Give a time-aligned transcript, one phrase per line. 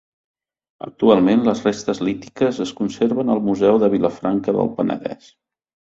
[0.85, 5.33] Actualment les restes lítiques es conserven al Museu de Vilafranca del Penedès.